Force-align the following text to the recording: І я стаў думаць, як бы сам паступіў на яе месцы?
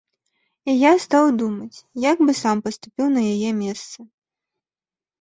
І 0.71 0.73
я 0.73 0.91
стаў 1.05 1.25
думаць, 1.41 1.77
як 2.11 2.17
бы 2.25 2.31
сам 2.41 2.57
паступіў 2.69 3.07
на 3.15 3.21
яе 3.37 3.49
месцы? 3.63 3.99